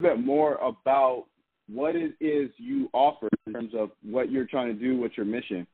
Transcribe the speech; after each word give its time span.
Bit 0.00 0.20
more 0.20 0.56
about 0.56 1.24
what 1.68 1.96
it 1.96 2.14
is 2.20 2.50
you 2.58 2.88
offer 2.92 3.28
in 3.46 3.52
terms 3.52 3.72
of 3.76 3.90
what 4.02 4.30
you're 4.30 4.46
trying 4.46 4.68
to 4.68 4.74
do, 4.74 4.98
what's 4.98 5.16
your 5.16 5.26
mission? 5.26 5.66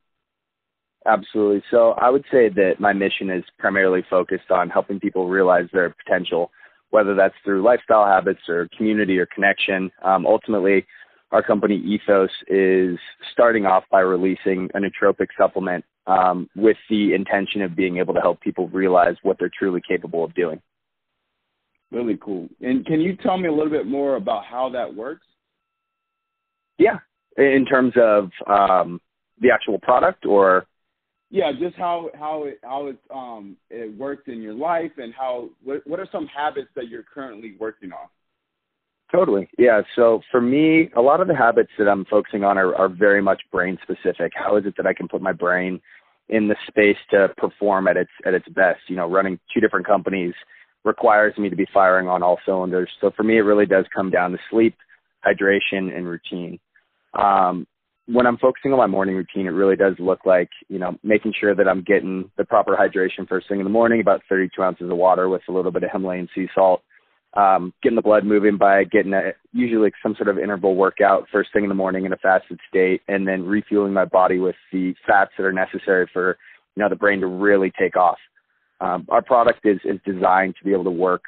Absolutely. 1.07 1.63
So 1.71 1.93
I 1.93 2.11
would 2.11 2.25
say 2.30 2.49
that 2.49 2.75
my 2.79 2.93
mission 2.93 3.29
is 3.30 3.45
primarily 3.59 4.05
focused 4.09 4.51
on 4.51 4.71
helping 4.71 5.01
people 5.01 5.29
realize 5.29 5.66
their 5.73 5.95
potential, 6.05 6.51
whether 6.91 7.15
that's 7.15 7.35
through 7.45 7.63
lifestyle 7.63 8.07
habits 8.07 8.41
or 8.49 8.69
community 8.77 9.19
or 9.19 9.27
connection. 9.27 9.91
Um, 10.03 10.27
ultimately, 10.27 10.87
our 11.33 11.43
company 11.43 11.77
Ethos 11.77 12.30
is 12.47 12.99
starting 13.33 13.66
off 13.66 13.85
by 13.91 14.01
releasing 14.01 14.69
a 14.75 14.79
nootropic 14.79 15.29
supplement 15.37 15.85
um, 16.07 16.49
with 16.55 16.77
the 16.89 17.15
intention 17.15 17.63
of 17.63 17.75
being 17.75 17.99
able 17.99 18.15
to 18.15 18.21
help 18.21 18.41
people 18.41 18.69
realize 18.69 19.16
what 19.23 19.39
they're 19.39 19.51
truly 19.59 19.80
capable 19.87 20.25
of 20.25 20.35
doing. 20.35 20.61
Really 21.93 22.18
cool. 22.23 22.48
And 22.62 22.87
can 22.87 23.01
you 23.01 23.16
tell 23.16 23.37
me 23.37 23.48
a 23.48 23.52
little 23.52 23.71
bit 23.71 23.87
more 23.87 24.16
about 24.16 24.46
how 24.46 24.71
that 24.71 24.93
works? 24.93 25.26
Yeah, 26.79 26.99
in 27.37 27.66
terms 27.66 27.93
of 28.01 28.30
um, 28.46 28.99
the 29.40 29.51
actual 29.52 29.79
product, 29.79 30.24
or 30.24 30.66
yeah, 31.30 31.52
just 31.52 31.76
how 31.76 32.09
how 32.18 32.45
it 32.45 32.60
how 32.62 32.87
it 32.87 32.99
um 33.15 33.57
it 33.71 33.96
works 33.96 34.24
in 34.26 34.40
your 34.40 34.54
life, 34.54 34.93
and 34.96 35.12
how 35.12 35.51
what 35.62 35.87
what 35.87 36.01
are 36.01 36.09
some 36.10 36.26
habits 36.26 36.68
that 36.76 36.88
you're 36.88 37.02
currently 37.02 37.57
working 37.60 37.93
on? 37.93 38.09
Totally. 39.12 39.51
Yeah. 39.59 39.82
So 39.95 40.23
for 40.30 40.40
me, 40.40 40.88
a 40.96 41.02
lot 41.02 41.21
of 41.21 41.29
the 41.29 41.37
habits 41.37 41.71
that 41.79 41.87
I'm 41.88 42.06
focusing 42.06 42.43
on 42.43 42.56
are, 42.56 42.74
are 42.74 42.88
very 42.88 43.21
much 43.21 43.43
brain 43.52 43.79
specific. 43.82 44.32
How 44.34 44.56
is 44.56 44.65
it 44.65 44.74
that 44.79 44.87
I 44.87 44.95
can 44.95 45.09
put 45.09 45.21
my 45.21 45.32
brain 45.32 45.79
in 46.30 46.49
the 46.49 46.56
space 46.66 46.96
to 47.10 47.29
perform 47.37 47.87
at 47.87 47.99
its 47.99 48.10
at 48.24 48.32
its 48.32 48.49
best? 48.49 48.80
You 48.88 48.96
know, 48.96 49.10
running 49.10 49.38
two 49.52 49.60
different 49.60 49.87
companies 49.87 50.32
requires 50.85 51.37
me 51.38 51.49
to 51.49 51.57
be 51.57 51.66
firing 51.73 52.09
on 52.09 52.23
all 52.23 52.38
cylinders. 52.45 52.91
So 53.01 53.11
for 53.16 53.23
me, 53.23 53.38
it 53.38 53.43
really 53.43 53.66
does 53.66 53.85
come 53.95 54.11
down 54.11 54.33
to 54.33 54.38
sleep, 54.51 54.77
hydration, 55.24 55.97
and 55.97 56.07
routine. 56.07 56.59
Um, 57.15 57.66
when 58.07 58.27
I'm 58.27 58.39
focusing 58.39 58.73
on 58.73 58.79
my 58.79 58.87
morning 58.87 59.15
routine, 59.15 59.47
it 59.47 59.51
really 59.51 59.77
does 59.77 59.95
look 59.99 60.27
like, 60.27 60.51
you 60.69 60.79
know, 60.79 60.97
making 61.05 61.35
sure 61.39 61.55
that 61.55 61.69
I'm 61.69 61.83
getting 61.83 62.30
the 62.37 62.45
proper 62.45 62.77
hydration 62.77 63.29
first 63.29 63.49
thing 63.49 63.61
in 63.61 63.65
the 63.65 63.71
morning, 63.71 64.00
about 64.00 64.22
32 64.28 64.61
ounces 64.61 64.91
of 64.91 64.97
water 64.97 65.28
with 65.28 65.43
a 65.49 65.53
little 65.53 65.71
bit 65.71 65.84
of 65.84 65.91
Himalayan 65.93 66.28
sea 66.34 66.49
salt, 66.55 66.83
um, 67.34 67.72
getting 67.83 67.97
the 67.97 68.03
blood 68.03 68.25
moving 68.25 68.59
by 68.59 68.84
getting 68.84 69.12
a, 69.12 69.33
usually 69.53 69.93
some 70.03 70.17
sort 70.17 70.28
of 70.28 70.39
interval 70.39 70.75
workout 70.75 71.27
first 71.31 71.50
thing 71.53 71.62
in 71.62 71.69
the 71.69 71.75
morning 71.75 72.05
in 72.05 72.12
a 72.12 72.17
fasted 72.17 72.59
state, 72.69 73.03
and 73.06 73.27
then 73.27 73.44
refueling 73.44 73.93
my 73.93 74.05
body 74.05 74.39
with 74.39 74.56
the 74.72 74.94
fats 75.06 75.31
that 75.39 75.44
are 75.44 75.53
necessary 75.53 76.11
for, 76.12 76.37
you 76.75 76.83
know, 76.83 76.89
the 76.89 76.97
brain 76.97 77.21
to 77.21 77.27
really 77.27 77.72
take 77.78 77.97
off. 77.97 78.19
Um, 78.83 79.06
our 79.11 79.22
product 79.22 79.61
is, 79.65 79.78
is 79.84 80.00
designed 80.05 80.56
to 80.59 80.65
be 80.65 80.72
able 80.72 80.84
to 80.84 80.91
work 80.91 81.22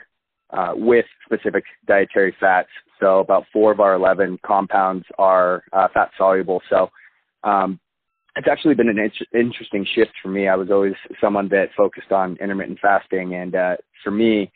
uh, 0.51 0.73
with 0.75 1.07
specific 1.25 1.65
dietary 1.87 2.35
fats. 2.41 2.69
So 3.01 3.21
about 3.21 3.45
four 3.53 3.71
of 3.71 3.81
our 3.81 3.95
11 3.95 4.41
compounds 4.45 5.05
are 5.19 5.63
uh, 5.73 5.87
fat 5.95 6.11
soluble. 6.19 6.61
So 6.69 6.91
um, 7.45 7.79
it's 8.37 8.49
actually 8.51 8.75
been 8.75 8.89
an 8.89 8.99
in- 8.99 9.41
interesting 9.41 9.87
shift 9.95 10.13
for 10.21 10.29
me. 10.29 10.49
I 10.49 10.57
was 10.57 10.71
always 10.71 10.95
someone 11.21 11.49
that 11.51 11.69
focused 11.77 12.11
on 12.11 12.37
intermittent 12.41 12.81
fasting, 12.83 13.35
and 13.35 13.55
uh, 13.55 13.77
for 14.03 14.11
me, 14.11 14.51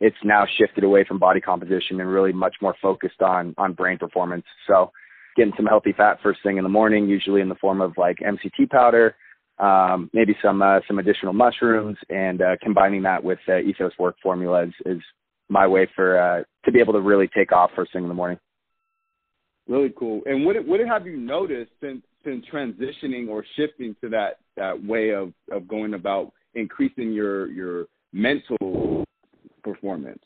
it's 0.00 0.16
now 0.22 0.44
shifted 0.58 0.84
away 0.84 1.04
from 1.04 1.18
body 1.18 1.40
composition 1.40 2.00
and 2.00 2.08
really 2.08 2.32
much 2.32 2.54
more 2.60 2.74
focused 2.80 3.22
on 3.22 3.54
on 3.58 3.72
brain 3.72 3.98
performance. 3.98 4.44
So 4.66 4.92
getting 5.36 5.52
some 5.56 5.66
healthy 5.66 5.92
fat 5.92 6.18
first 6.22 6.40
thing 6.42 6.58
in 6.58 6.62
the 6.62 6.70
morning, 6.70 7.08
usually 7.08 7.40
in 7.40 7.48
the 7.48 7.54
form 7.56 7.80
of 7.80 7.94
like 7.96 8.18
MCT 8.18 8.70
powder, 8.70 9.16
um, 9.58 10.10
maybe 10.12 10.36
some 10.42 10.62
uh, 10.62 10.80
some 10.88 10.98
additional 10.98 11.32
mushrooms, 11.32 11.96
and 12.10 12.42
uh, 12.42 12.56
combining 12.62 13.02
that 13.02 13.22
with 13.22 13.38
uh, 13.48 13.58
Ethos 13.58 13.92
Work 13.98 14.16
Formula 14.22 14.64
is, 14.64 14.74
is 14.86 15.02
my 15.48 15.66
way 15.66 15.88
for 15.94 16.18
uh, 16.18 16.42
to 16.64 16.72
be 16.72 16.80
able 16.80 16.92
to 16.94 17.00
really 17.00 17.28
take 17.28 17.52
off 17.52 17.70
first 17.76 17.92
thing 17.92 18.02
in 18.02 18.08
the 18.08 18.14
morning. 18.14 18.38
Really 19.68 19.92
cool. 19.96 20.22
And 20.26 20.44
what 20.44 20.56
what 20.66 20.80
have 20.80 21.06
you 21.06 21.16
noticed 21.16 21.70
since 21.80 22.02
since 22.24 22.44
transitioning 22.52 23.28
or 23.28 23.44
shifting 23.56 23.94
to 24.02 24.08
that 24.10 24.38
that 24.56 24.82
way 24.84 25.10
of 25.10 25.32
of 25.52 25.68
going 25.68 25.94
about 25.94 26.32
increasing 26.54 27.12
your 27.12 27.48
your 27.50 27.86
mental 28.12 29.04
performance? 29.62 30.22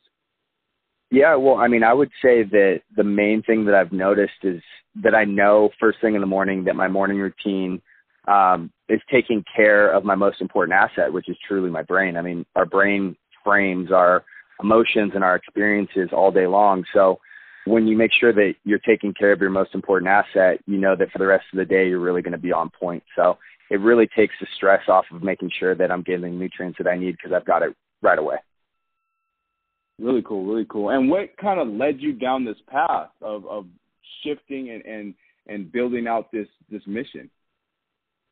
Yeah, 1.11 1.37
well, 1.37 1.57
I 1.57 1.69
mean, 1.69 1.83
I 1.83 1.95
would 1.95 2.11
say 2.21 2.43
that 2.43 2.81
the 2.97 3.05
main 3.05 3.43
thing 3.43 3.65
that 3.65 3.75
I've 3.75 3.93
noticed 3.93 4.43
is 4.43 4.61
that 5.03 5.15
I 5.15 5.25
know 5.25 5.71
first 5.81 5.99
thing 6.01 6.15
in 6.15 6.21
the 6.21 6.27
morning 6.27 6.65
that 6.65 6.77
my 6.77 6.89
morning 6.89 7.19
routine 7.19 7.81
um, 8.27 8.71
is 8.89 9.01
taking 9.11 9.45
care 9.55 9.91
of 9.91 10.05
my 10.05 10.15
most 10.15 10.41
important 10.41 10.75
asset, 10.75 11.13
which 11.13 11.29
is 11.29 11.37
truly 11.47 11.71
my 11.71 11.83
brain. 11.83 12.17
I 12.17 12.23
mean, 12.23 12.47
our 12.57 12.67
brain 12.67 13.17
frames 13.45 13.93
our 13.93 14.25
emotions 14.61 15.13
and 15.15 15.23
our 15.23 15.37
experiences 15.37 16.09
all 16.13 16.31
day 16.31 16.47
long. 16.47 16.85
So 16.93 17.21
when 17.65 17.87
you 17.87 17.97
make 17.97 18.11
sure 18.19 18.33
that 18.33 18.55
you're 18.65 18.79
taking 18.79 19.13
care 19.15 19.33
of 19.33 19.41
your 19.41 19.51
most 19.51 19.75
important 19.75 20.09
asset, 20.09 20.61
you 20.67 20.79
know 20.79 20.97
that 20.97 21.11
for 21.11 21.19
the 21.19 21.27
rest 21.27 21.45
of 21.53 21.59
the 21.59 21.65
day, 21.65 21.89
you're 21.89 22.01
really 22.01 22.23
going 22.23 22.33
to 22.33 22.39
be 22.39 22.53
on 22.53 22.71
point. 22.71 23.03
So 23.15 23.39
it 23.71 23.81
really 23.81 24.09
takes 24.17 24.35
the 24.41 24.47
stress 24.57 24.83
off 24.89 25.05
of 25.13 25.23
making 25.23 25.51
sure 25.59 25.75
that 25.75 25.93
I'm 25.93 26.03
getting 26.03 26.23
the 26.23 26.29
nutrients 26.31 26.79
that 26.79 26.89
I 26.89 26.97
need 26.97 27.13
because 27.13 27.33
I've 27.33 27.45
got 27.45 27.63
it 27.63 27.75
right 28.03 28.19
away. 28.19 28.37
Really 29.99 30.23
cool, 30.23 30.47
really 30.47 30.67
cool. 30.69 30.91
And 30.91 31.11
what 31.11 31.37
kind 31.37 31.61
of 31.61 31.69
led 31.69 32.01
you 32.01 32.13
down 32.13 32.45
this 32.45 32.57
path 32.69 33.11
of, 33.21 33.47
of 33.47 33.67
shifting 34.25 34.71
and, 34.71 34.85
and, 34.85 35.15
and 35.49 35.71
building 35.71 36.07
out 36.07 36.31
this, 36.33 36.47
this 36.71 36.83
mission? 36.87 37.29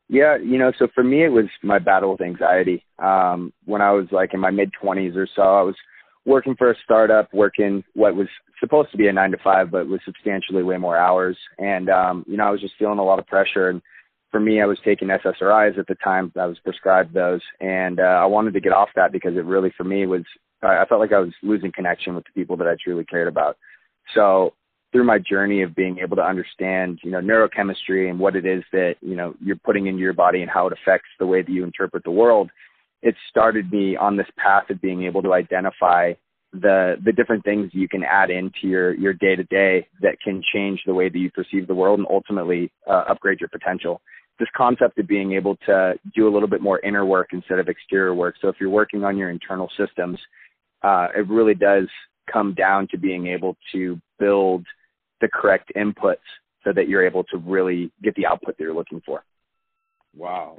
Yeah, 0.09 0.37
you 0.37 0.56
know, 0.56 0.72
so 0.78 0.87
for 0.94 1.03
me, 1.03 1.25
it 1.25 1.33
was 1.33 1.47
my 1.62 1.78
battle 1.78 2.12
with 2.12 2.21
anxiety. 2.21 2.84
Um, 2.99 3.53
when 3.65 3.83
I 3.83 3.91
was 3.91 4.06
like 4.12 4.34
in 4.34 4.41
my 4.41 4.50
mid 4.50 4.71
20s 4.81 5.17
or 5.17 5.27
so, 5.34 5.43
I 5.43 5.62
was 5.62 5.75
working 6.25 6.55
for 6.56 6.71
a 6.71 6.77
startup, 6.84 7.33
working 7.33 7.83
what 7.94 8.15
was 8.15 8.28
supposed 8.61 8.91
to 8.93 8.97
be 8.97 9.09
a 9.09 9.12
nine 9.12 9.33
to 9.33 9.39
five, 9.43 9.71
but 9.71 9.89
was 9.89 10.00
substantially 10.05 10.62
way 10.62 10.77
more 10.77 10.97
hours. 10.97 11.37
And, 11.59 11.89
um, 11.89 12.25
you 12.28 12.37
know, 12.37 12.44
I 12.44 12.50
was 12.50 12.61
just 12.61 12.75
feeling 12.78 12.99
a 12.99 13.05
lot 13.05 13.19
of 13.19 13.27
pressure. 13.27 13.69
And 13.69 13.83
for 14.31 14.39
me, 14.39 14.61
I 14.61 14.67
was 14.67 14.78
taking 14.84 15.09
SSRIs 15.09 15.78
at 15.78 15.87
the 15.89 15.97
time. 15.97 16.33
I 16.38 16.47
was 16.47 16.59
prescribed 16.61 17.12
those. 17.12 17.41
And 17.61 17.99
uh, 17.99 18.03
I 18.03 18.27
wanted 18.27 18.55
to 18.55 18.61
get 18.61 18.73
off 18.73 18.88
that 18.94 19.12
because 19.12 19.37
it 19.37 19.44
really, 19.44 19.73
for 19.77 19.84
me, 19.84 20.06
was, 20.06 20.23
I 20.62 20.84
felt 20.88 21.00
like 21.00 21.12
I 21.12 21.21
was 21.21 21.33
losing 21.43 21.73
connection 21.73 22.15
with 22.15 22.25
the 22.25 22.41
people 22.41 22.56
that 22.59 22.69
I 22.69 22.77
truly 22.83 23.05
cared 23.05 23.28
about. 23.28 23.56
So 24.15 24.55
through 24.92 25.04
my 25.04 25.19
journey 25.19 25.62
of 25.62 25.74
being 25.74 25.98
able 25.98 26.16
to 26.16 26.22
understand, 26.22 26.98
you 27.02 27.10
know, 27.10 27.20
neurochemistry 27.20 28.08
and 28.08 28.19
what 28.19 28.36
it 28.36 28.47
is 28.47 28.62
that, 28.72 28.94
you 29.00 29.16
know, 29.16 29.34
you're 29.41 29.56
putting 29.56 29.86
into 29.86 30.00
your 30.00 30.12
body 30.12 30.42
and 30.42 30.50
how 30.50 30.66
it 30.66 30.72
affects 30.72 31.08
the 31.19 31.26
way 31.26 31.42
that 31.42 31.50
you 31.50 31.64
interpret 31.64 32.04
the 32.04 32.10
world, 32.10 32.50
it 33.02 33.14
started 33.28 33.70
me 33.70 33.96
on 33.96 34.16
this 34.16 34.28
path 34.38 34.70
of 34.70 34.80
being 34.80 35.04
able 35.04 35.22
to 35.22 35.32
identify 35.32 36.12
the 36.52 36.96
the 37.04 37.12
different 37.12 37.44
things 37.44 37.70
you 37.72 37.88
can 37.88 38.02
add 38.02 38.30
into 38.30 38.62
your 38.62 38.94
your 38.94 39.12
day 39.12 39.36
to 39.36 39.44
day 39.44 39.86
that 40.00 40.16
can 40.22 40.42
change 40.54 40.80
the 40.86 40.94
way 40.94 41.08
that 41.08 41.19
you 41.19 41.30
perceive 41.30 41.66
the 41.66 41.75
world 41.75 41.98
and 41.98 42.08
ultimately 42.10 42.70
uh, 42.88 43.04
upgrade 43.08 43.41
your 43.41 43.48
potential. 43.48 44.00
This 44.38 44.48
concept 44.56 44.98
of 44.98 45.06
being 45.06 45.32
able 45.32 45.56
to 45.66 45.94
do 46.14 46.28
a 46.28 46.32
little 46.32 46.48
bit 46.48 46.60
more 46.60 46.78
inner 46.80 47.04
work 47.04 47.28
instead 47.32 47.58
of 47.58 47.69
exterior 47.69 48.14
work. 48.14 48.37
So 48.40 48.49
if 48.49 48.56
you're 48.61 48.70
working 48.70 49.02
on 49.02 49.16
your 49.16 49.31
internal 49.31 49.70
systems, 49.76 50.19
uh, 50.82 51.08
it 51.16 51.28
really 51.28 51.55
does 51.55 51.88
come 52.31 52.55
down 52.55 52.88
to 52.88 52.99
being 52.99 53.26
able 53.28 53.56
to 53.73 54.00
build 54.19 54.64
the 55.20 55.28
correct 55.28 55.73
inputs 55.76 56.17
so 56.64 56.73
that 56.73 56.88
you're 56.88 57.06
able 57.06 57.25
to 57.25 57.38
really 57.38 57.90
get 58.02 58.14
the 58.14 58.26
output 58.26 58.56
that 58.56 58.62
you're 58.62 58.75
looking 58.75 59.00
for. 59.05 59.25
Wow. 60.14 60.58